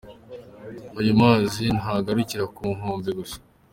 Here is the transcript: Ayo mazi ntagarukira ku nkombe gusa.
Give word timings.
Ayo 0.99 1.11
mazi 1.21 1.63
ntagarukira 1.77 2.43
ku 2.55 2.63
nkombe 2.75 3.09
gusa. 3.19 3.37